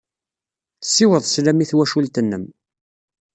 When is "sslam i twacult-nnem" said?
1.25-2.45